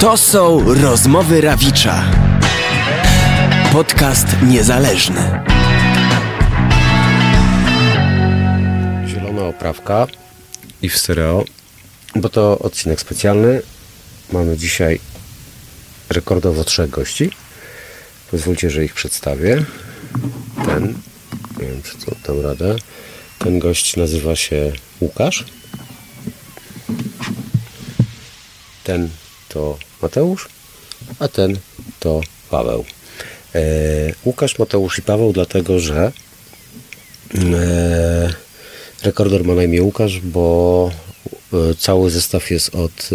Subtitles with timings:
[0.00, 2.04] To są rozmowy Rawicza.
[3.72, 5.40] Podcast niezależny.
[9.08, 10.06] Zielona oprawka
[10.82, 11.44] i w stereo,
[12.16, 13.62] bo to odcinek specjalny.
[14.32, 15.00] Mamy dzisiaj
[16.10, 17.30] rekordowo trzech gości.
[18.30, 19.64] Pozwólcie, że ich przedstawię.
[20.66, 20.94] Ten,
[21.58, 22.76] nie wiem czy to dam radę.
[23.38, 25.44] Ten gość nazywa się Łukasz.
[28.84, 29.10] Ten
[29.48, 30.48] to Mateusz,
[31.18, 31.58] a ten
[32.00, 32.20] to
[32.50, 32.84] Paweł.
[33.54, 33.60] E,
[34.24, 36.12] Łukasz, Mateusz i Paweł, dlatego że
[37.34, 38.32] e,
[39.02, 40.90] rekordor ma na imię Łukasz, bo
[41.52, 43.14] e, cały zestaw jest od e,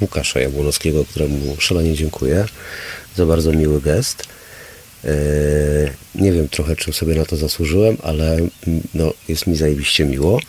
[0.00, 2.46] Łukasza Jabłonowskiego, któremu szalenie dziękuję
[3.16, 4.37] za bardzo miły gest.
[5.04, 5.10] E,
[6.14, 8.48] Nie wiem trochę, czym sobie na to zasłużyłem, ale mm,
[8.94, 10.40] no, jest mi zajebiście miło.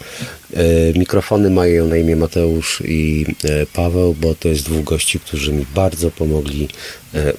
[0.54, 0.64] E,
[1.00, 5.66] Mikrofony mają na imię Mateusz i e, Paweł, bo to jest dwóch gości, którzy mi
[5.76, 6.68] bardzo pomogli.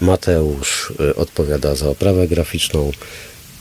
[0.00, 2.92] Mateusz odpowiada za oprawę graficzną,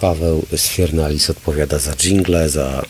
[0.02, 2.86] Paweł Sfiernalis odpowiada za jingle, za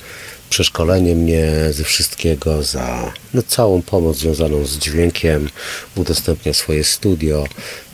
[0.50, 5.50] przeszkolenie mnie ze wszystkiego, za no, całą pomoc związaną z dźwiękiem,
[5.96, 7.48] udostępnia swoje studio,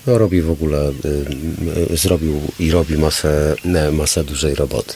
[0.07, 4.93] no, robi w ogóle, y, y, zrobił i robi masę, ne, masę dużej roboty.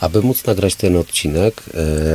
[0.00, 1.62] Aby móc nagrać ten odcinek,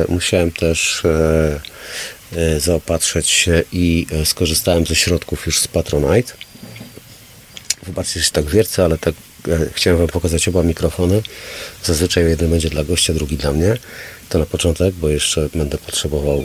[0.08, 6.32] y, musiałem też y, y, zaopatrzyć się i y, skorzystałem ze środków już z Patronite.
[7.86, 9.14] Wybaczcie, że tak wiercę, ale tak
[9.72, 11.22] chciałem Wam pokazać oba mikrofony.
[11.84, 13.76] Zazwyczaj jeden będzie dla gościa, drugi dla mnie.
[14.28, 16.44] To na początek, bo jeszcze będę potrzebował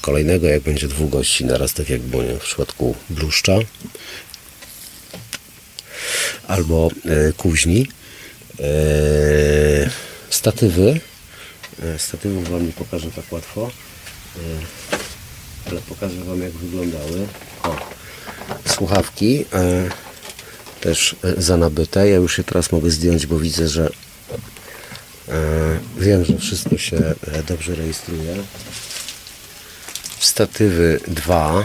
[0.00, 3.52] kolejnego, jak będzie dwóch gości naraz, tak jak było nie, w przypadku bluszcza
[6.48, 7.86] albo e, kuźni.
[8.60, 9.90] E,
[10.30, 11.00] statywy.
[11.82, 13.70] E, statywów Wam nie pokażę tak łatwo,
[15.70, 17.26] ale pokażę Wam jak wyglądały.
[17.62, 17.76] O,
[18.68, 19.44] słuchawki.
[20.80, 22.08] Też e, za nabyte.
[22.08, 23.90] Ja już je teraz mogę zdjąć, bo widzę, że
[25.98, 27.14] wiem, że wszystko się
[27.48, 28.36] dobrze rejestruje.
[30.20, 31.64] Statywy 2.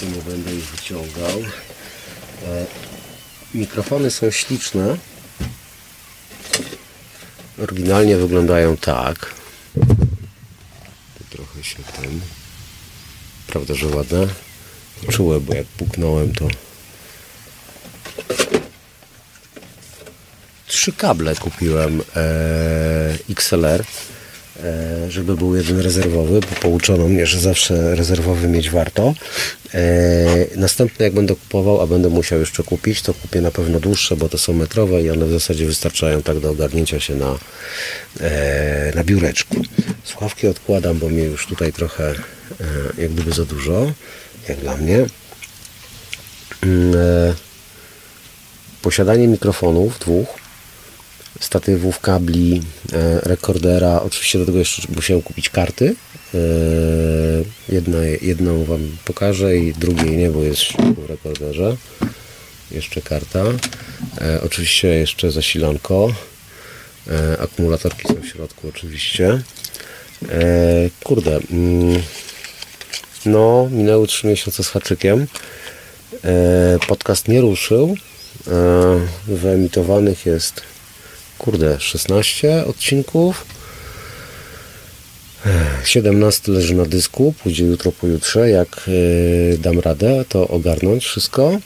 [0.00, 1.42] Tu nie będę ich wyciągał.
[3.54, 4.96] Mikrofony są śliczne.
[7.62, 9.34] Oryginalnie wyglądają tak.
[11.30, 12.20] Trochę się ten.
[13.46, 14.26] Prawda, że ładne?
[15.10, 16.48] Czułe, bo jak puknąłem to
[20.84, 23.84] trzy kable kupiłem e, XLR,
[25.08, 29.14] żeby był jeden rezerwowy, bo pouczono mnie, że zawsze rezerwowy mieć warto.
[29.74, 34.16] E, następny jak będę kupował, a będę musiał jeszcze kupić, to kupię na pewno dłuższe,
[34.16, 37.38] bo to są metrowe i one w zasadzie wystarczają tak do ogarnięcia się na,
[38.20, 39.56] e, na biureczku.
[40.04, 42.14] Słuchawki odkładam, bo mnie już tutaj trochę e,
[42.98, 43.92] jak gdyby za dużo,
[44.48, 45.06] jak dla mnie.
[46.62, 47.34] Mm, e,
[48.82, 50.43] posiadanie mikrofonów dwóch,
[51.40, 52.62] statywów, kabli,
[52.92, 54.00] e, rekordera.
[54.02, 55.94] Oczywiście do tego jeszcze musiałem kupić karty.
[56.34, 56.38] E,
[57.68, 60.64] jedna, jedną Wam pokażę i drugiej nie, bo jest
[60.96, 61.76] w rekorderze.
[62.70, 63.44] Jeszcze karta.
[64.20, 66.12] E, oczywiście jeszcze zasilanko.
[67.38, 69.42] Akumulatorki są w środku oczywiście.
[71.02, 71.38] Kurde.
[71.50, 72.02] Mm,
[73.26, 75.26] no, minęły 3 miesiące z haczykiem.
[76.88, 77.96] Podcast nie ruszył.
[79.26, 80.62] Wyemitowanych jest
[81.38, 83.44] kurde 16 odcinków.
[85.46, 85.50] E,
[85.84, 88.50] 17 leży na dysku, pójdzie jutro, pojutrze.
[88.50, 88.90] Jak
[89.54, 91.58] e, dam radę, to ogarnąć wszystko.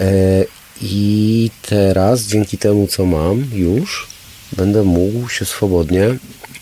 [0.00, 0.44] E,
[0.82, 4.06] I teraz, dzięki temu, co mam już,
[4.52, 6.04] będę mógł się swobodnie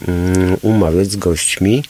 [0.08, 1.82] mm, umawiać z gośćmi.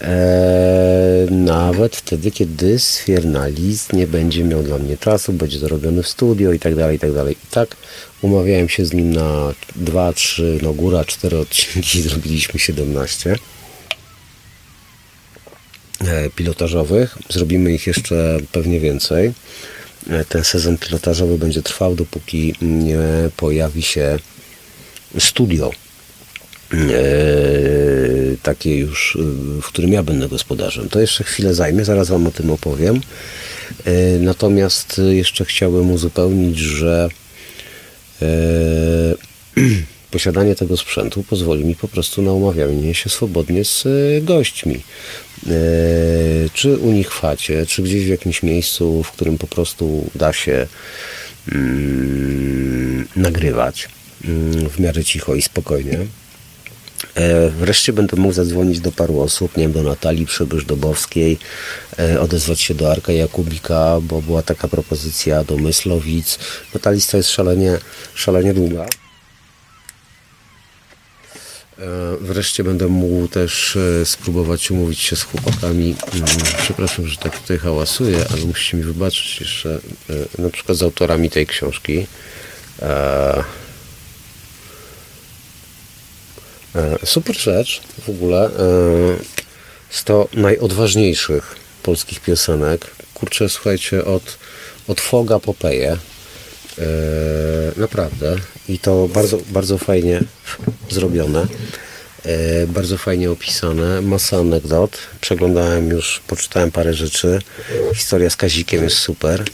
[0.00, 6.08] E, nawet wtedy, kiedy sfiernalist nie będzie miał dla mnie czasu, będzie to robiony w
[6.08, 7.36] studio i tak dalej, i tak dalej.
[7.44, 7.76] I tak
[8.22, 13.36] umawiałem się z nim na 2, 3, no góra 4 odcinki, zrobiliśmy 17
[16.00, 17.18] e, pilotażowych.
[17.30, 19.32] Zrobimy ich jeszcze pewnie więcej.
[20.10, 22.98] E, Ten sezon pilotażowy będzie trwał, dopóki nie
[23.36, 24.18] pojawi się
[25.18, 25.70] studio
[28.42, 29.22] takie już, e,
[29.62, 30.88] w którym ja będę gospodarzem.
[30.88, 33.00] To jeszcze chwilę zajmie, zaraz Wam o tym opowiem.
[33.84, 37.08] E, Natomiast jeszcze chciałbym uzupełnić, że
[38.22, 38.26] e,
[40.10, 44.74] posiadanie tego sprzętu pozwoli mi po prostu na umawianie się swobodnie z e, gośćmi.
[45.46, 45.50] E,
[46.54, 50.32] Czy u nich w chacie, czy gdzieś w jakimś miejscu, w którym po prostu da
[50.32, 50.66] się
[51.52, 53.88] mm, nagrywać
[54.24, 55.98] mm, w miarę cicho i spokojnie.
[57.14, 61.36] E, Wreszcie będę mógł zadzwonić do paru osób, nie wiem, do Natalii Przybysz-Dobowskiej,
[61.98, 66.38] e, odezwać się do Arka Jakubika, bo była taka propozycja do Myslowic.
[66.74, 67.78] No ta lista jest szalenie,
[68.14, 68.82] szalenie długa.
[68.82, 68.86] E,
[72.20, 75.96] Wreszcie będę mógł też spróbować umówić się z chłopakami.
[76.14, 76.26] Mm,
[76.62, 79.78] Przepraszam, że tak tutaj hałasuję, ale musicie mi wybaczyć jeszcze
[80.38, 81.98] na przykład z autorami tej książki.
[81.98, 82.04] E,
[82.82, 83.44] E,
[87.04, 88.46] Super rzecz w ogóle.
[88.46, 88.50] e,
[89.90, 92.86] Z to najodważniejszych polskich piosenek.
[93.14, 94.38] Kurczę, słuchajcie, od,
[94.88, 95.92] od Foga Popeje.
[96.78, 96.84] E,
[97.76, 98.36] Naprawdę.
[98.68, 100.20] I to bardzo, bardzo fajnie
[100.90, 101.46] zrobione.
[102.24, 104.00] E, Bardzo fajnie opisane.
[104.02, 104.98] Masa anegdot.
[105.20, 107.38] Przeglądałem już, poczytałem parę rzeczy.
[107.94, 109.44] Historia z Kazikiem jest super.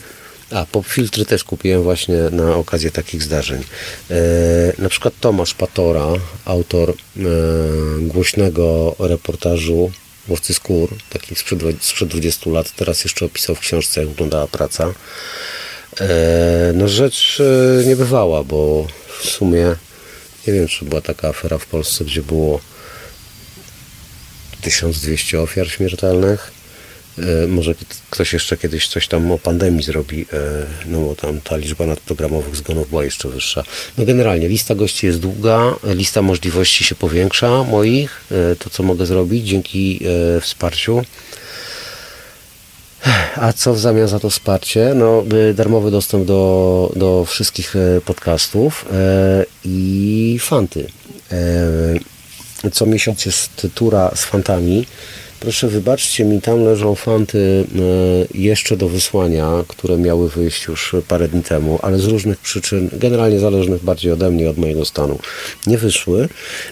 [0.51, 3.65] A, popfiltry też kupiłem właśnie na okazję takich zdarzeń.
[4.11, 4.17] E,
[4.79, 6.07] na przykład Tomasz Patora,
[6.45, 6.95] autor e,
[8.01, 9.91] głośnego reportażu
[10.29, 14.95] Łowcy Skór, taki sprzed, sprzed 20 lat, teraz jeszcze opisał w książce, jak wyglądała praca.
[16.01, 17.43] E, no rzecz
[17.81, 18.87] e, niebywała, bo
[19.21, 19.77] w sumie
[20.47, 22.61] nie wiem, czy była taka afera w Polsce, gdzie było
[24.61, 26.60] 1200 ofiar śmiertelnych.
[27.19, 27.75] E, Może
[28.11, 30.37] ktoś jeszcze kiedyś coś tam o pandemii zrobi, e,
[30.87, 33.65] no bo tam ta liczba nadprogramowych zgonów była jeszcze wyższa.
[33.99, 39.07] No generalnie lista gości jest długa, lista możliwości się powiększa moich, e, to co mogę
[39.07, 40.01] zrobić dzięki
[40.41, 41.03] wsparciu.
[43.37, 44.93] A co w zamian za to wsparcie?
[44.95, 45.25] No,
[45.55, 47.75] darmowy dostęp do, do wszystkich
[48.05, 48.85] podcastów
[49.65, 50.87] i fanty.
[52.73, 54.87] Co miesiąc jest tura z fantami.
[55.41, 57.65] Proszę wybaczcie mi, tam leżą fanty
[58.35, 62.91] e, jeszcze do wysłania, które miały wyjść już parę dni temu, ale z różnych przyczyn,
[62.93, 65.19] generalnie zależnych bardziej ode mnie, od mojego stanu,
[65.67, 66.29] nie wyszły.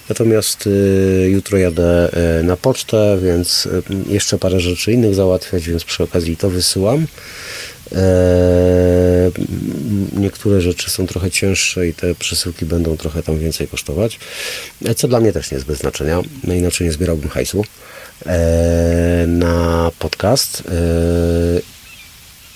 [0.08, 3.68] Natomiast e, jutro jadę e, na pocztę, więc
[4.08, 7.06] jeszcze parę rzeczy innych załatwiać, więc przy okazji to wysyłam.
[10.16, 14.18] Niektóre rzeczy są trochę cięższe i te przesyłki będą trochę tam więcej kosztować,
[14.96, 17.64] co dla mnie też nie jest bez znaczenia, no inaczej nie zbierałbym hajsu
[19.26, 20.62] na podcast.
[20.68, 21.62] Eee,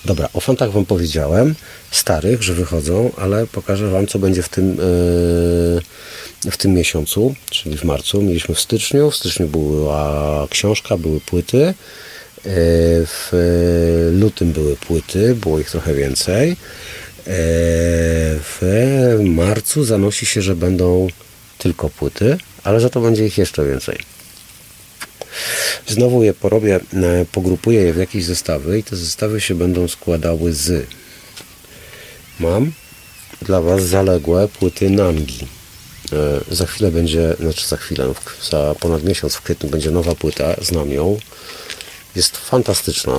[0.05, 1.55] Dobra, o fantach Wam powiedziałem,
[1.91, 4.69] starych, że wychodzą, ale pokażę Wam, co będzie w tym,
[6.45, 8.21] yy, w tym miesiącu, czyli w marcu.
[8.21, 11.73] Mieliśmy w styczniu, w styczniu była książka, były płyty,
[13.05, 13.29] w
[14.19, 16.55] lutym były płyty, było ich trochę więcej.
[18.43, 21.07] W marcu zanosi się, że będą
[21.57, 24.12] tylko płyty, ale za to będzie ich jeszcze więcej.
[25.87, 26.79] Znowu je porobię,
[27.31, 30.87] pogrupuję je w jakieś zestawy i te zestawy się będą składały z
[32.39, 32.71] mam
[33.41, 35.47] dla Was zaległe płyty Nangi.
[36.13, 38.13] E, Za chwilę będzie, znaczy za chwilę,
[38.51, 41.19] za ponad miesiąc w kwietniu będzie nowa płyta, znam ją.
[42.15, 43.13] Jest fantastyczna.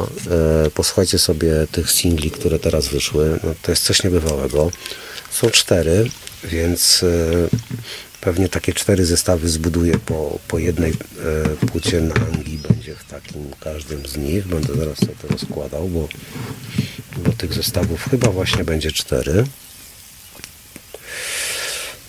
[0.67, 3.39] E, Posłuchajcie sobie tych singli, które teraz wyszły.
[3.45, 4.71] No, to jest coś niebywałego.
[5.31, 6.11] Są cztery,
[6.45, 7.07] więc e,
[8.25, 12.59] pewnie takie cztery zestawy zbuduję po, po jednej e, płycie na Anglii.
[12.59, 14.47] Będzie w takim każdym z nich.
[14.47, 16.09] Będę zaraz sobie to rozkładał, bo,
[17.17, 19.45] bo tych zestawów chyba właśnie będzie cztery.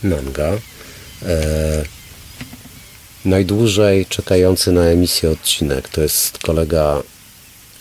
[0.04, 0.58] Nanga.
[1.26, 1.84] E,
[3.26, 7.02] najdłużej czekający na emisję odcinek to jest kolega,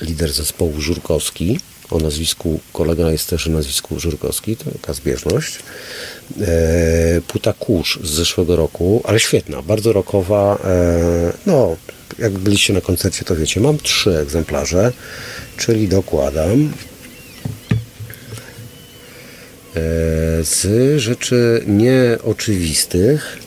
[0.01, 1.61] lider zespołu Żurkowski.
[1.91, 5.59] O nazwisku, kolega jest też o nazwisku Żurkowski, to taka zbieżność.
[6.41, 10.59] E, płyta Kurz z zeszłego roku, ale świetna, bardzo rockowa.
[10.65, 11.77] E, no,
[12.19, 14.93] jak byliście na koncercie, to wiecie, mam trzy egzemplarze,
[15.57, 16.73] czyli dokładam
[19.75, 23.39] E, z rzeczy nieoczywistych,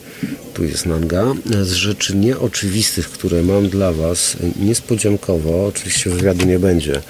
[0.53, 7.01] tu jest Nanga, z rzeczy nieoczywistych, które mam dla Was niespodziankowo, oczywiście wywiadu nie będzie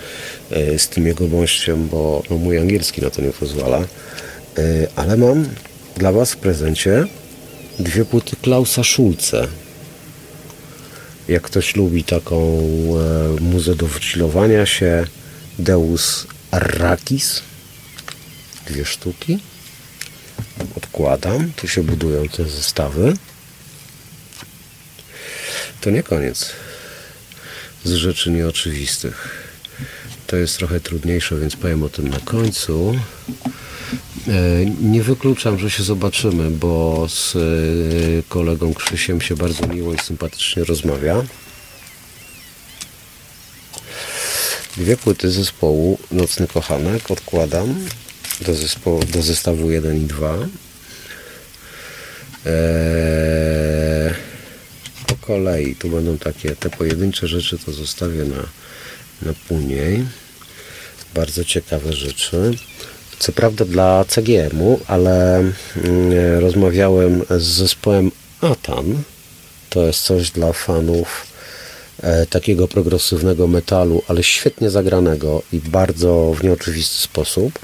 [0.77, 3.83] z tym jego gościem, bo no, mój angielski na to nie pozwala,
[4.95, 5.45] ale mam
[5.97, 7.07] dla Was w prezencie
[7.79, 9.47] dwie płyty Klausa Schulze.
[11.27, 15.05] Jak ktoś lubi taką e, muzę do wychillowania się,
[15.59, 17.41] Deus Arrakis,
[18.67, 19.39] dwie sztuki.
[20.75, 21.51] Odkładam.
[21.55, 23.13] Tu się budują te zestawy.
[25.81, 26.51] To nie koniec
[27.83, 29.47] z rzeczy nieoczywistych.
[30.27, 32.99] To jest trochę trudniejsze, więc powiem o tym na końcu.
[34.27, 37.39] E, Nie wykluczam, że się zobaczymy, bo z e,
[38.29, 41.23] kolegą Krzysiem się bardzo miło i sympatycznie rozmawia.
[44.77, 47.75] Dwie płyty zespołu Nocny Kochanek odkładam
[48.41, 50.37] do, zespołu, do zestawu 1 i 2.
[52.45, 54.13] Eee,
[55.27, 58.43] kolei, tu będą takie te pojedyncze rzeczy, to zostawię na,
[59.21, 60.05] na później.
[61.13, 62.51] Bardzo ciekawe rzeczy.
[63.19, 65.53] Co prawda dla CGM-u, ale mm,
[66.39, 69.03] rozmawiałem z zespołem Atan.
[69.69, 71.27] To jest coś dla fanów
[72.01, 77.59] e, takiego progresywnego metalu, ale świetnie zagranego i bardzo w nieoczywisty sposób.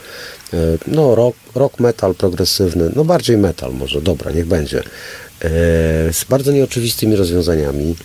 [0.53, 0.57] E,
[0.87, 4.79] no, rock, rock metal progresywny, no bardziej metal może, dobra, niech będzie.
[4.79, 4.83] E,
[6.13, 7.95] z bardzo nieoczywistymi rozwiązaniami,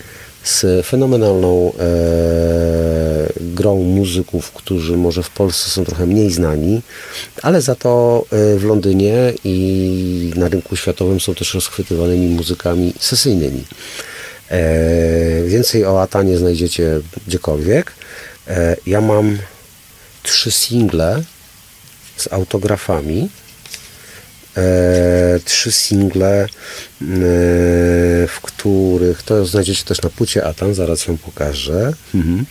[0.44, 1.72] z fenomenalną
[3.40, 6.82] grą muzyków, którzy może w Polsce są trochę mniej znani,
[7.42, 13.64] ale za to e, w Londynie i na rynku światowym są też rozchwytywanymi muzykami sesyjnymi.
[14.48, 17.92] E, więcej o Atanie znajdziecie gdziekolwiek.
[18.48, 19.38] E, ja mam
[20.22, 21.22] trzy single
[22.16, 23.28] z autografami.
[24.58, 26.46] E, trzy single, e,
[28.28, 31.92] w których to znajdziecie też na płycie Atan, zaraz ją pokażę.
[32.14, 32.46] Mhm.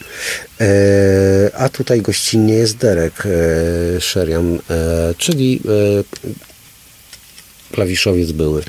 [0.61, 0.65] E,
[1.53, 3.23] a tutaj gościnnie jest Derek
[3.99, 4.59] Sherian,
[5.17, 5.61] czyli
[7.71, 8.63] klawiszowiec były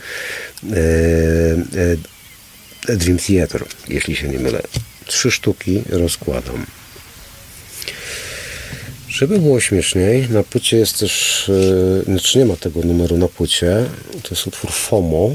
[2.88, 4.62] Dream Theater, jeśli się nie mylę.
[5.06, 6.66] Trzy sztuki rozkładam.
[9.08, 13.84] Żeby było śmieszniej, na płycie jest też, yy, znaczy nie ma tego numeru na płycie,
[14.22, 15.30] to jest utwór FOMO,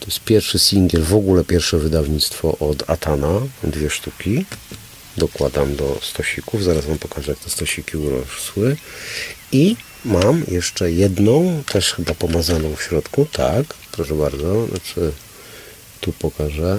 [0.00, 4.44] to jest pierwszy singiel, w ogóle pierwsze wydawnictwo od Atana, dwie sztuki,
[5.16, 8.76] dokładam do stosików, zaraz Wam pokażę jak te stosiki urosły.
[9.52, 15.12] I mam jeszcze jedną, też chyba pomazaną w środku, tak, proszę bardzo, znaczy
[16.00, 16.78] tu pokażę,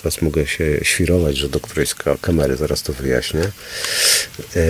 [0.00, 3.40] teraz mogę się świrować, że do którejś kamery, zaraz to wyjaśnię.
[4.56, 4.62] E,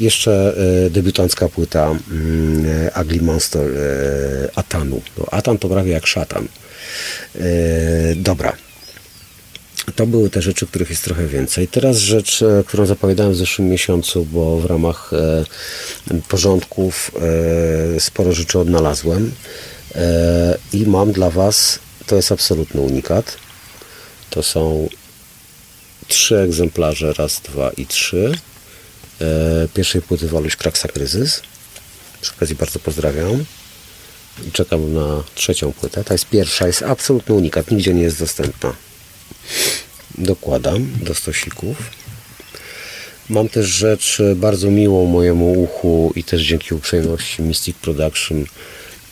[0.00, 0.54] jeszcze
[0.86, 5.02] e, debiutancka płyta mm, Ugly Monster e, Atanu.
[5.18, 6.48] No, Atan to prawie jak szatan.
[8.16, 8.56] Dobra.
[9.96, 11.68] To były te rzeczy, których jest trochę więcej.
[11.68, 15.10] Teraz rzecz, którą zapowiadałem w zeszłym miesiącu, bo w ramach
[16.28, 17.10] porządków
[17.98, 19.32] sporo rzeczy odnalazłem
[20.72, 23.36] i mam dla Was, to jest absolutny unikat.
[24.36, 24.88] To są
[26.08, 28.38] trzy egzemplarze, raz, dwa i trzy.
[29.20, 31.42] E, pierwszej płyty Waluś Kraksa Kryzys.
[32.20, 33.44] Przy okazji bardzo pozdrawiam.
[34.48, 36.04] I czekam na trzecią płytę.
[36.04, 38.74] Ta jest pierwsza, jest absolutny unikat, nigdzie nie jest dostępna.
[40.18, 41.76] Dokładam do stosików.
[43.28, 48.44] Mam też rzecz bardzo miłą mojemu uchu i też dzięki uprzejmości Mystic Production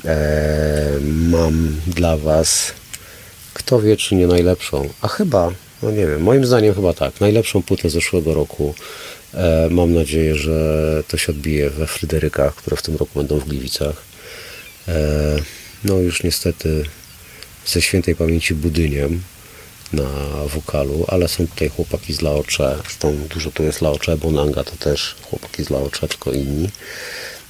[0.05, 2.73] e, mam dla Was
[3.67, 5.53] kto wie, czy nie najlepszą, a chyba,
[5.83, 8.75] no nie wiem, moim zdaniem chyba tak, najlepszą płytę zeszłego roku.
[9.35, 13.49] E, mam nadzieję, że to się odbije we Fryderykach, które w tym roku będą w
[13.49, 14.03] Gliwicach.
[14.89, 15.37] E,
[15.85, 16.85] no już niestety
[17.67, 19.23] ze świętej pamięci Budyniem
[19.93, 20.09] na
[20.55, 25.17] wokalu, ale są tutaj chłopaki z Laocze, zresztą dużo tu jest Laocze, Bonanga to też
[25.23, 26.69] chłopaki z Laocze, tylko inni.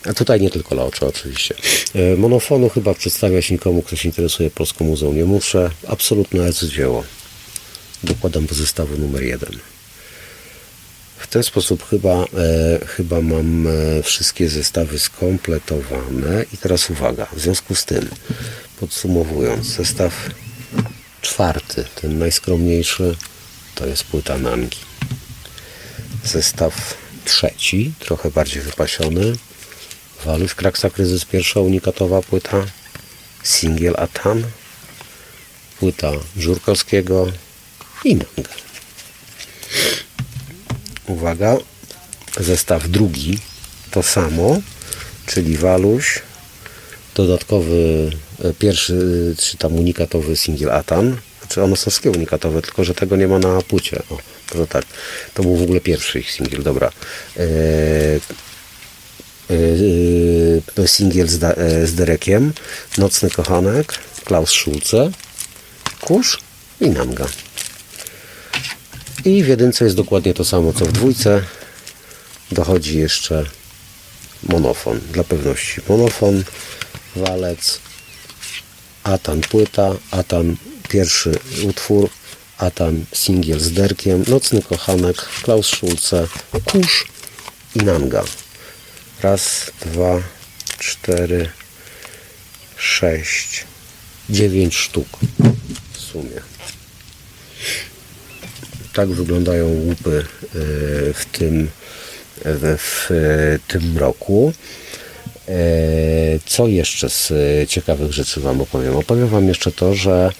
[0.06, 1.54] A tutaj nie tylko Laocze oczywiście.
[1.94, 5.70] E, Monofonu chyba przedstawiać nikomu, kto się interesuje polską muzeum nie muszę.
[5.88, 7.04] Absolutne dzieło.
[8.04, 9.58] Dokładam do zestawu numer jeden.
[11.18, 16.44] W ten sposób chyba, e, chyba mam e, wszystkie zestawy skompletowane.
[16.52, 18.08] I teraz uwaga, w związku z tym,
[18.80, 20.30] podsumowując, zestaw
[21.20, 23.16] czwarty, ten najskromniejszy,
[23.74, 24.78] to jest płyta Nangi.
[26.24, 29.32] Zestaw trzeci, trochę bardziej wypasiony,
[30.24, 32.66] Waluś Kraksa Kryzys, pierwsza unikatowa płyta,
[33.42, 34.42] singiel Atan,
[35.78, 37.26] płyta Żurkowskiego
[38.04, 38.50] i Nanga.
[41.06, 41.56] Uwaga,
[42.40, 43.38] zestaw drugi,
[43.90, 44.60] to samo,
[45.26, 46.22] czyli Waluś,
[47.14, 48.10] dodatkowy
[48.44, 48.94] e, pierwszy,
[49.38, 53.38] czy tam unikatowy singiel Atan, znaczy one są wszystkie unikatowe, tylko że tego nie ma
[53.38, 54.02] na płycie.
[54.10, 54.18] O,
[54.52, 54.84] to tak,
[55.34, 56.90] to był w ogóle pierwszy ich singiel, dobra.
[57.36, 58.20] Eee,
[60.86, 62.52] singiel z, yy, z Derekiem,
[62.98, 65.10] Nocny Kochanek, Klaus Schulze,
[66.00, 66.38] Kurz
[66.80, 67.26] i Nanga.
[69.24, 71.42] I w jedynce jest dokładnie to samo co w dwójce.
[72.52, 73.44] Dochodzi jeszcze
[74.48, 75.80] monofon, dla pewności.
[75.88, 76.44] Monofon,
[77.16, 77.80] walec,
[79.04, 80.56] Atan płyta, Atan
[80.88, 82.10] pierwszy utwór,
[82.58, 86.26] Atan singiel z Derkiem, Nocny Kochanek, Klaus Schulze,
[86.64, 87.04] Kurz
[87.74, 88.24] i Nanga.
[89.24, 90.20] Raz, dwa,
[90.78, 91.48] cztery,
[92.76, 93.64] sześć,
[94.30, 95.06] dziewięć sztuk
[95.92, 96.40] w sumie.
[98.92, 100.48] Tak wyglądają łupy e,
[101.14, 101.68] w tym,
[102.44, 104.52] w, w tym roku.
[105.48, 105.54] E,
[106.46, 107.32] Co jeszcze z
[107.68, 108.96] ciekawych rzeczy Wam opowiem?
[108.96, 110.32] Opowiem Wam jeszcze to, że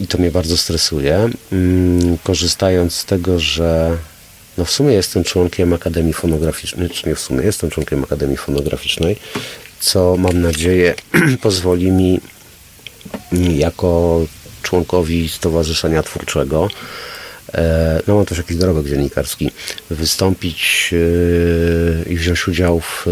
[0.00, 1.28] i to mnie bardzo stresuje.
[1.52, 3.98] Mm, korzystając z tego, że
[4.58, 9.16] no w sumie jestem członkiem Akademii Fonograficznej, czy nie w sumie jestem członkiem Akademii Fonograficznej,
[9.80, 10.94] co mam nadzieję
[11.42, 12.20] pozwoli mi
[13.56, 14.20] jako
[14.62, 16.68] członkowi Stowarzyszenia Twórczego
[17.54, 19.50] e, no mam też jakiś dorobek dziennikarski,
[19.90, 23.10] wystąpić e, i wziąć udział w e,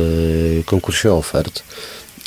[0.64, 1.62] konkursie ofert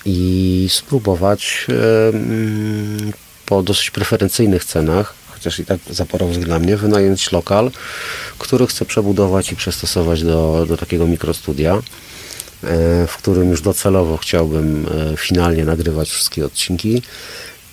[0.05, 1.67] i spróbować
[2.13, 3.13] mm,
[3.45, 5.13] po dosyć preferencyjnych cenach,
[5.45, 7.71] chociaż i tak zaporowych dla mnie, wynająć lokal,
[8.37, 11.81] który chcę przebudować i przystosować do, do takiego mikrostudia,
[13.07, 14.87] w którym już docelowo chciałbym
[15.17, 17.01] finalnie nagrywać wszystkie odcinki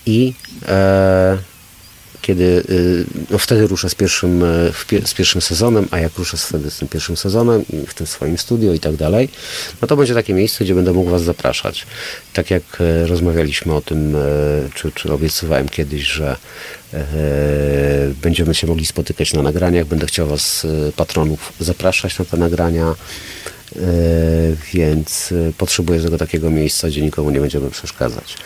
[0.06, 0.34] i
[0.68, 1.38] e,
[2.22, 6.70] kiedy y, no wtedy ruszę z pierwszym, e, z pierwszym sezonem, a jak ruszę wtedy
[6.70, 9.28] z tym pierwszym sezonem i w tym swoim studio i tak dalej,
[9.82, 11.86] no to będzie takie miejsce, gdzie będę mógł Was zapraszać.
[12.32, 14.16] Tak jak e, rozmawialiśmy o tym,
[14.74, 16.36] czy, czy obiecywałem kiedyś, że
[18.22, 22.94] będziemy się mogli spotykać na nagraniach, będę chciał Was, patronów, zapraszać na te nagrania.
[24.72, 28.34] Więc potrzebuję tego takiego miejsca, gdzie nikomu nie będziemy przeszkadzać.
[28.34, 28.36] E,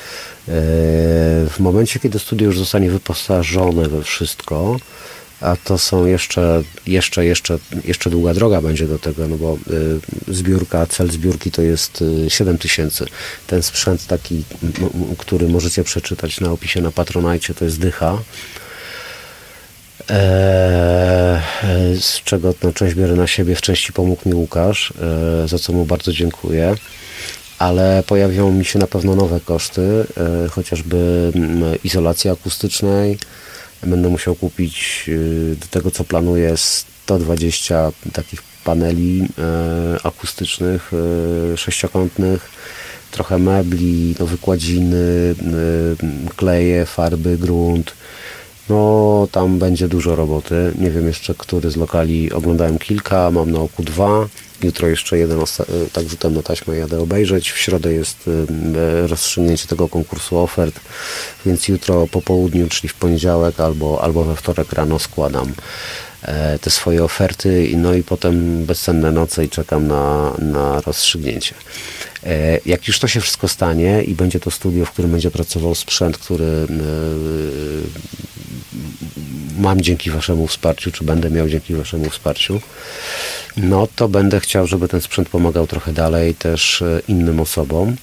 [1.50, 4.76] w momencie, kiedy studio już zostanie wyposażone we wszystko,
[5.40, 9.58] a to są jeszcze, jeszcze, jeszcze, jeszcze długa droga będzie do tego, no bo
[10.28, 13.06] zbiórka, cel zbiórki to jest y, 7 tysięcy.
[13.46, 14.44] Ten sprzęt taki,
[15.18, 18.18] który możecie przeczytać na opisie na Patronajcie, to jest dycha.
[20.10, 21.40] E,
[22.00, 24.92] z czego no, część biorę na siebie, w części pomógł mi Łukasz,
[25.44, 26.74] e, za co mu bardzo dziękuję
[27.58, 30.06] ale pojawią mi się na pewno nowe koszty,
[30.44, 31.32] e, chociażby
[31.84, 33.18] izolacji akustycznej.
[33.82, 35.10] Będę musiał kupić
[35.60, 39.28] do tego, co planuję, 120 takich paneli
[40.02, 40.90] akustycznych,
[41.56, 42.50] sześciokątnych,
[43.10, 45.34] trochę mebli, no, wykładziny,
[46.36, 47.92] kleje, farby, grunt.
[48.68, 50.72] No, tam będzie dużo roboty.
[50.78, 54.26] Nie wiem jeszcze, który z lokali oglądałem kilka, mam na oku dwa.
[54.62, 55.44] Jutro jeszcze jeden, e,
[55.92, 57.50] tak rzutem na taśmę jadę obejrzeć.
[57.50, 58.30] W środę jest
[58.74, 60.80] e, rozstrzygnięcie tego konkursu ofert,
[61.46, 66.15] więc jutro po południu, czyli w poniedziałek albo, albo we wtorek rano składam e,
[66.60, 71.54] te swoje oferty, no i potem bezcenne noce i czekam na, na rozstrzygnięcie.
[72.66, 76.18] Jak już to się wszystko stanie i będzie to studio, w którym będzie pracował sprzęt,
[76.18, 76.66] który
[79.58, 82.60] mam dzięki Waszemu wsparciu, czy będę miał dzięki Waszemu wsparciu,
[83.56, 87.96] no to będę chciał, żeby ten sprzęt pomagał trochę dalej też e, innym osobom.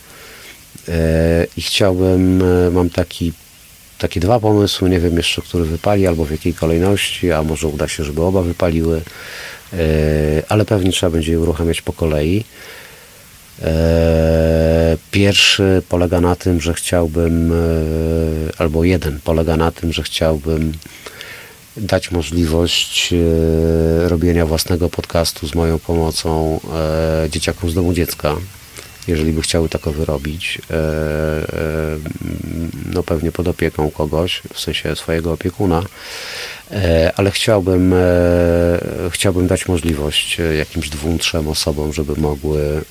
[0.88, 3.34] E, I chciałbym, e, mam taki,
[4.04, 7.88] takie dwa pomysły, nie wiem jeszcze, który wypali, albo w jakiej kolejności, a może uda
[7.88, 9.02] się, żeby oba wypaliły,
[10.50, 12.44] ale pewnie trzeba będzie je uruchamiać po kolei.
[15.12, 17.54] Pierwszy polega na tym, że chciałbym,
[18.58, 20.74] albo jeden polega na tym, że chciałbym
[21.78, 28.36] dać możliwość e, robienia własnego podcastu z moją pomocą e, dzieciakom z domu dziecka,
[29.08, 30.82] jeżeli by chciały takowy robić, e,
[32.94, 35.84] no pewnie pod opieką kogoś, w sensie swojego opiekuna,
[37.16, 37.96] ale chciałbym,
[39.10, 42.82] chciałbym dać możliwość jakimś dwóm, trzem osobom, żeby mogły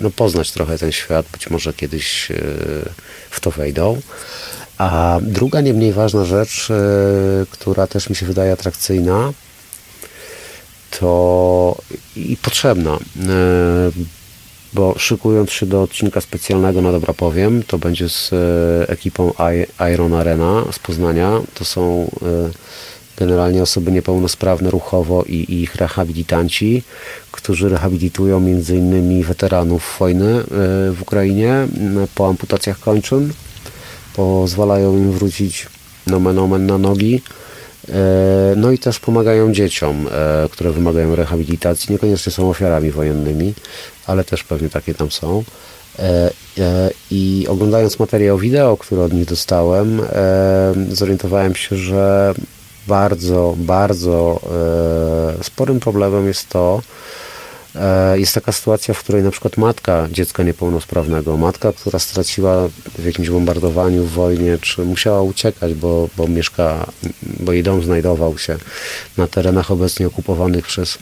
[0.00, 2.28] no, poznać trochę ten świat, być może kiedyś
[3.30, 4.00] w to wejdą.
[4.78, 6.74] A druga, nie mniej ważna rzecz, e,
[7.50, 9.32] która też mi się wydaje atrakcyjna,
[11.00, 11.76] to
[12.16, 12.98] i potrzebna, e,
[14.74, 19.32] bo szykując się do odcinka specjalnego na Dobra Powiem, to będzie z e, ekipą
[19.92, 21.40] Iron Arena z Poznania.
[21.54, 22.10] To są
[23.16, 26.82] generalnie osoby niepełnosprawne ruchowo i ich rehabilitanci,
[27.32, 29.22] którzy rehabilitują m.in.
[29.22, 30.44] weteranów wojny
[30.92, 31.68] w Ukrainie
[32.14, 33.32] po amputacjach kończyn
[34.16, 35.66] pozwalają im wrócić
[36.06, 37.22] nomen omen na nogi.
[37.88, 41.92] E, no i też pomagają dzieciom, e, które wymagają rehabilitacji.
[41.92, 43.54] Niekoniecznie są ofiarami wojennymi,
[44.06, 45.44] ale też pewnie takie tam są.
[45.98, 46.30] E,
[47.10, 50.02] I oglądając materiał wideo, który od nich dostałem,
[50.88, 52.34] zorientowałem się, że
[52.86, 54.40] bardzo, bardzo
[55.42, 56.82] sporym problemem jest to,
[58.14, 63.30] jest taka sytuacja, w której na przykład matka dziecka niepełnosprawnego, matka, która straciła w jakimś
[63.30, 66.86] bombardowaniu, w wojnie, czy musiała uciekać, bo, bo mieszka,
[67.22, 68.56] bo jej dom znajdował się
[69.16, 70.98] na terenach obecnie okupowanych przez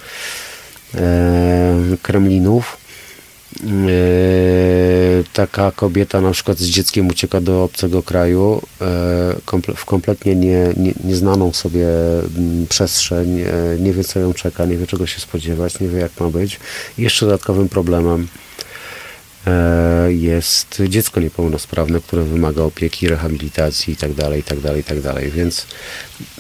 [0.94, 2.82] e, Kremlinów, E,
[5.32, 10.94] taka kobieta na przykład z dzieckiem ucieka do obcego kraju e, w kompletnie nie, nie,
[11.04, 11.86] nieznaną sobie
[12.68, 13.46] przestrzeń, e,
[13.78, 16.60] nie wie co ją czeka, nie wie czego się spodziewać, nie wie jak ma być.
[16.98, 18.28] Jeszcze dodatkowym problemem
[19.46, 25.14] e, jest dziecko niepełnosprawne, które wymaga opieki, rehabilitacji itd., itd., itd.
[25.34, 25.66] Więc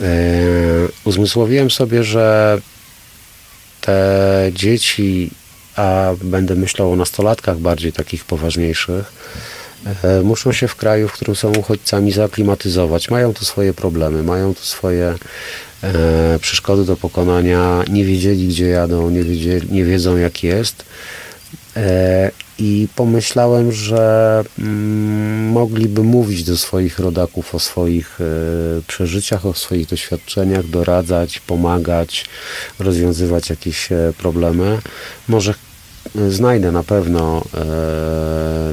[0.00, 0.04] e,
[1.04, 2.60] uzmysłowiłem sobie, że
[3.80, 5.30] te dzieci,
[5.76, 9.12] a będę myślał o nastolatkach bardziej takich poważniejszych,
[10.02, 13.10] e, muszą się w kraju, w którym są uchodźcami, zaaklimatyzować.
[13.10, 15.14] Mają tu swoje problemy, mają tu swoje
[15.82, 20.84] e, przeszkody do pokonania, nie wiedzieli, gdzie jadą, nie, wiedzieli, nie wiedzą, jak jest.
[21.76, 28.24] E, I pomyślałem, że mm, mogliby mówić do swoich rodaków o swoich e,
[28.86, 32.24] przeżyciach, o swoich doświadczeniach, doradzać, pomagać,
[32.78, 34.78] rozwiązywać jakieś e, problemy.
[35.28, 35.54] Może
[36.16, 37.42] e, znajdę na pewno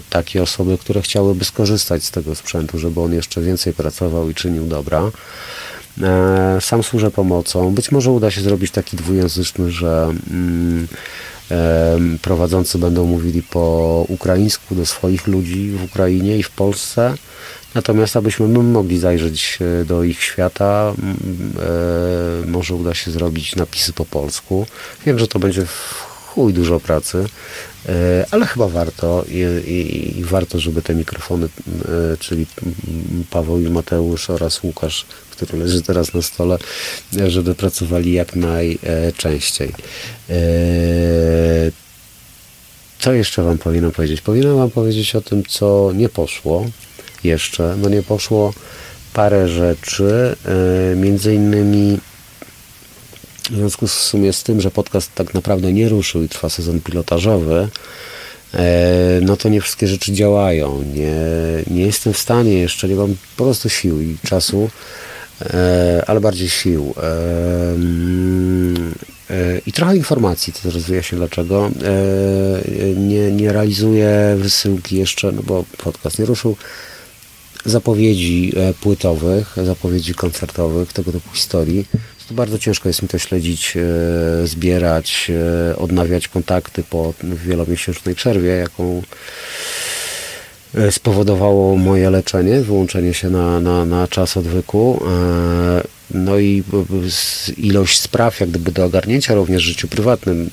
[0.10, 4.66] takie osoby, które chciałyby skorzystać z tego sprzętu, żeby on jeszcze więcej pracował i czynił
[4.66, 5.12] dobra.
[6.60, 7.74] Sam służę pomocą.
[7.74, 10.88] Być może uda się zrobić taki dwujęzyczny, że mm,
[12.22, 17.14] prowadzący będą mówili po ukraińsku do swoich ludzi w Ukrainie i w Polsce.
[17.76, 23.94] Natomiast abyśmy my mogli zajrzeć e, do ich świata, e, może uda się zrobić napisy
[23.94, 24.66] po polsku.
[25.06, 27.26] Wiem, że to będzie w chuj dużo pracy,
[27.90, 29.40] e, ale chyba warto i,
[29.72, 32.46] i, i warto, żeby te mikrofony, e, czyli
[33.30, 36.58] Paweł i Mateusz oraz Łukasz, który leży teraz na stole,
[37.18, 39.74] e, żeby pracowali jak najczęściej.
[43.00, 44.22] Co jeszcze Wam powinienem powiedzieć?
[44.22, 46.66] Powinienem Wam powiedzieć o tym, co nie poszło
[47.24, 47.76] jeszcze.
[47.82, 48.54] No nie poszło
[49.14, 50.36] parę rzeczy,
[50.96, 52.00] między innymi
[53.50, 56.50] w związku z, w sumie z tym, że podcast tak naprawdę nie ruszył i trwa
[56.50, 57.70] sezon pilotażowy,
[58.54, 60.84] e, no to nie wszystkie rzeczy działają.
[60.96, 61.14] Nie,
[61.76, 64.70] nie jestem w stanie jeszcze, nie mam po prostu sił i czasu,
[65.42, 66.94] e, ale bardziej sił.
[66.98, 68.96] E, mm,
[69.66, 71.72] I trochę informacji, to teraz wyjaśnię dlaczego.
[72.96, 76.56] Nie, nie realizuję wysyłki jeszcze, no bo podcast nie ruszył
[77.66, 81.86] zapowiedzi płytowych, zapowiedzi koncertowych, tego typu historii.
[82.30, 85.32] To bardzo ciężko jest mi to śledzić, e, zbierać,
[85.72, 89.02] e, odnawiać kontakty po wielomiesięcznej przerwie, jaką
[90.76, 95.02] e, spowodowało moje leczenie, wyłączenie się na, na, na czas odwyku.
[96.12, 96.64] No i
[97.58, 100.50] ilość spraw jak gdyby do ogarnięcia również w życiu prywatnym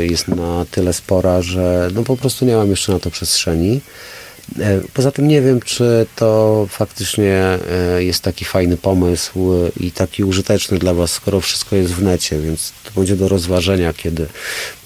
[0.00, 3.80] jest na tyle spora, że no po prostu nie mam jeszcze na to przestrzeni.
[4.60, 7.58] E, Poza tym nie wiem, czy to faktycznie
[7.96, 12.02] e, jest taki fajny pomysł e, i taki użyteczny dla Was, skoro wszystko jest w
[12.02, 14.26] necie, więc to będzie do rozważenia, kiedy,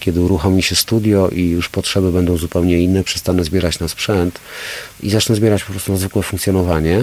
[0.00, 4.40] kiedy uruchomi się studio i już potrzeby będą zupełnie inne, przestanę zbierać na sprzęt
[5.02, 6.98] i zacznę zbierać po prostu na zwykłe funkcjonowanie.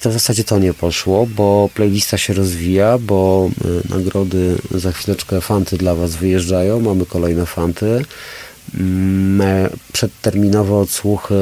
[0.00, 3.50] To w zasadzie to nie poszło, bo playlista się rozwija, bo
[3.90, 8.04] nagrody za chwileczkę fanty dla Was wyjeżdżają, mamy kolejne fanty.
[8.74, 11.34] Mm, e, Przedterminowe odsłuchy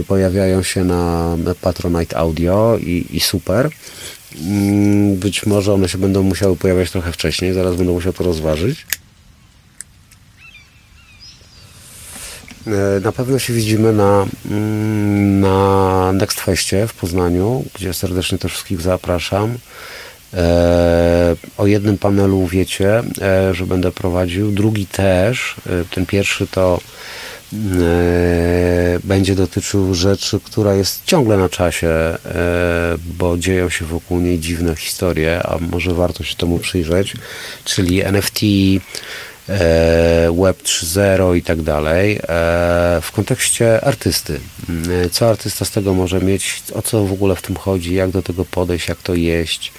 [0.00, 3.70] e, pojawiają się na Patronite Audio i, i super.
[4.44, 8.86] Mm, Być może one się będą musiały pojawiać trochę wcześniej, zaraz będę musiał to rozważyć.
[12.66, 18.52] E, Na pewno się widzimy na, mm, na Next Festie w Poznaniu, gdzie serdecznie też
[18.52, 19.58] wszystkich zapraszam.
[20.36, 25.56] E, o jednym panelu wiecie, e, że będę prowadził, drugi też.
[25.66, 26.80] E, ten pierwszy to
[29.04, 31.88] będzie dotyczył rzeczy, która jest ciągle na czasie,
[33.18, 37.14] bo dzieją się wokół niej dziwne historie, a może warto się temu przyjrzeć,
[37.64, 38.40] czyli NFT,
[40.42, 42.20] Web 3.0 i tak dalej,
[43.02, 44.40] w kontekście artysty.
[45.10, 48.22] Co artysta z tego może mieć, o co w ogóle w tym chodzi, jak do
[48.22, 49.72] tego podejść, jak to jeść,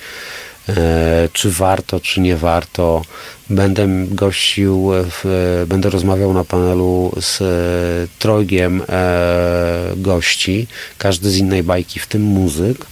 [1.34, 3.02] czy warto, czy nie warto.
[3.50, 11.64] Będę gościł, w, będę rozmawiał na panelu z e, trojgiem e, gości, każdy z innej
[11.64, 12.86] bajki, w tym muzyk,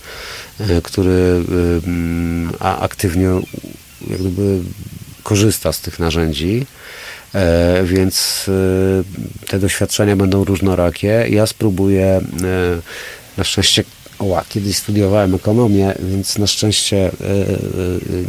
[0.60, 1.44] e, który
[2.60, 3.30] aktywnie
[4.08, 4.60] jak gdyby
[5.24, 6.66] korzysta z tych narzędzi.
[7.36, 11.26] E, więc e, te doświadczenia będą różnorakie.
[11.30, 12.22] Ja spróbuję, e,
[13.38, 13.84] na szczęście,
[14.24, 17.12] oła, kiedyś studiowałem ekonomię, więc na szczęście e, e,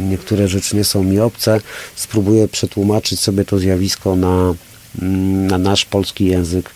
[0.09, 1.61] niektóre rzeczy nie są mi obce.
[1.95, 4.53] Spróbuję przetłumaczyć sobie to zjawisko na,
[5.01, 6.69] mm, na nasz polski język,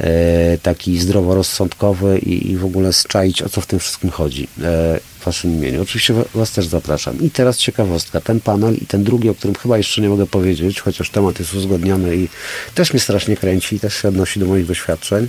[0.00, 4.98] e, taki zdroworozsądkowy i, i w ogóle zczaić, o co w tym wszystkim chodzi w
[5.24, 5.82] Waszym imieniu.
[5.82, 7.22] Oczywiście wa- Was też zapraszam.
[7.22, 10.80] I teraz ciekawostka, ten panel i ten drugi, o którym chyba jeszcze nie mogę powiedzieć,
[10.80, 12.28] chociaż temat jest uzgodniony i
[12.74, 15.28] też mnie strasznie kręci i też się odnosi do moich doświadczeń,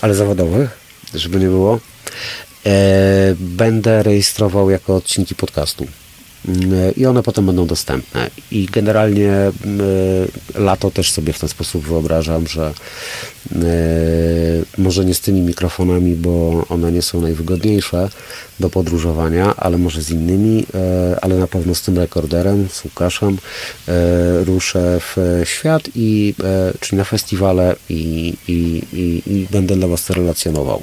[0.00, 0.70] ale zawodowych,
[1.14, 1.80] żeby nie było.
[2.66, 5.86] E, będę rejestrował jako odcinki podcastu.
[6.48, 8.30] Mm, I one potem będą dostępne.
[8.50, 9.52] I generalnie mm,
[10.54, 12.72] lato też sobie w ten sposób wyobrażam, że
[14.78, 18.08] może nie z tymi mikrofonami, bo one nie są najwygodniejsze
[18.60, 20.66] do podróżowania, ale może z innymi,
[21.22, 23.38] ale na pewno z tym rekorderem, z Łukaszem
[24.44, 26.34] ruszę w świat i
[26.80, 30.82] czyli na festiwale i, i, i, i będę dla Was to relacjonował.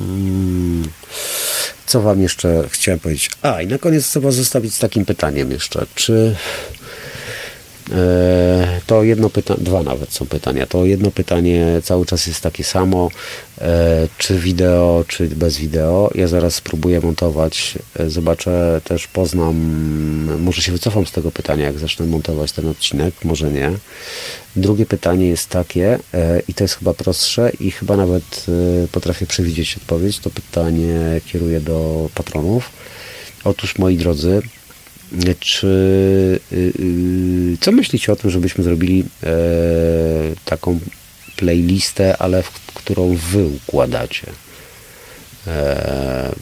[0.00, 0.88] Mm.
[1.86, 3.30] Co Wam jeszcze chciałem powiedzieć?
[3.42, 5.86] A, i na koniec trzeba zostawić z takim pytaniem jeszcze.
[5.94, 6.36] Czy
[8.86, 10.66] to jedno pytanie, dwa nawet są pytania.
[10.66, 13.10] To jedno pytanie cały czas jest takie samo,
[13.60, 16.10] e, czy wideo, czy bez wideo.
[16.14, 19.56] Ja zaraz spróbuję montować, e, zobaczę też, poznam,
[20.40, 23.72] może się wycofam z tego pytania, jak zacznę montować ten odcinek, może nie.
[24.56, 25.98] Drugie pytanie jest takie,
[26.48, 28.46] i to jest chyba prostsze i chyba nawet
[28.92, 30.18] potrafię przewidzieć odpowiedź.
[30.18, 32.70] To pytanie kieruję do patronów.
[33.44, 34.42] Otóż, moi drodzy,
[35.40, 35.66] czy
[36.52, 39.28] y, y, co myślicie o tym, żebyśmy zrobili e,
[40.44, 40.78] taką
[41.36, 44.26] playlistę, ale w którą wy układacie?
[45.46, 46.32] E,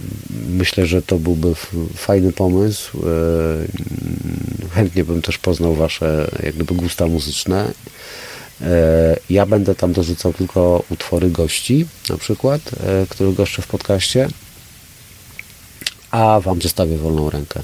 [0.48, 1.54] myślę, że to byłby
[1.96, 2.98] fajny pomysł.
[2.98, 7.72] E, chętnie bym też poznał wasze jak gdyby gusta muzyczne.
[9.30, 12.60] Ja będę tam dorzucał tylko utwory gości, na przykład,
[13.08, 14.28] których goszczę w podcaście
[16.14, 17.60] a Wam zostawię wolną rękę.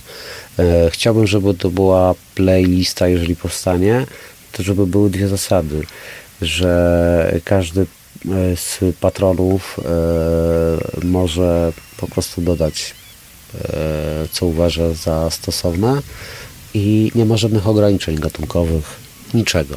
[0.58, 4.06] E, chciałbym, żeby to była playlista, jeżeli powstanie,
[4.52, 5.82] to żeby były dwie zasady,
[6.42, 7.86] że każdy e,
[8.56, 12.94] z patronów e, może po prostu dodać,
[14.32, 16.02] co uważa za stosowne
[16.74, 18.96] i nie ma żadnych ograniczeń gatunkowych,
[19.34, 19.76] niczego.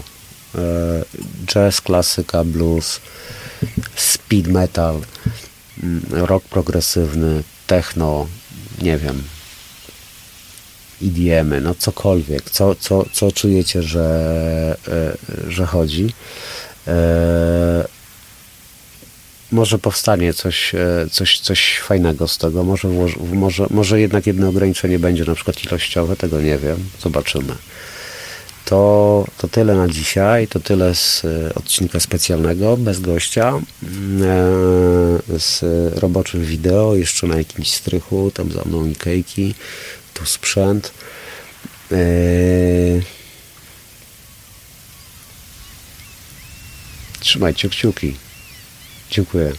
[1.45, 2.99] Jazz, klasyka, blues,
[3.95, 5.01] speed metal,
[6.12, 8.27] rock progresywny, techno,
[8.81, 9.23] nie wiem,
[11.01, 16.13] idiemy, no cokolwiek, co, co, co czujecie, że, e, że chodzi.
[16.88, 17.88] E,
[19.51, 22.88] może powstanie coś, e, coś, coś fajnego z tego, może,
[23.33, 27.55] może, może jednak jedno ograniczenie będzie na przykład ilościowe, tego nie wiem, zobaczymy.
[28.65, 33.60] To, to tyle na dzisiaj, to tyle z e, odcinka specjalnego, bez gościa, e,
[35.39, 35.63] z
[35.99, 39.56] roboczym wideo, jeszcze na jakimś strychu, tam za mną Ikejki,
[40.13, 40.93] tu sprzęt.
[41.91, 41.95] E,
[47.19, 48.15] trzymajcie kciuki.
[49.10, 49.52] Dziękuję.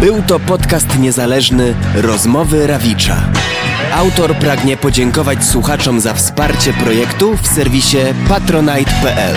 [0.00, 3.32] Był to podcast niezależny Rozmowy Rawicza.
[3.94, 7.98] Autor pragnie podziękować słuchaczom za wsparcie projektu w serwisie
[8.28, 9.36] patronite.pl.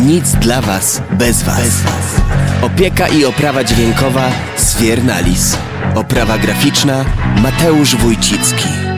[0.00, 1.82] Nic dla Was bez Was.
[2.62, 5.56] Opieka i oprawa dźwiękowa Sfiernalis.
[5.94, 7.04] Oprawa graficzna
[7.42, 8.91] Mateusz Wójcicki.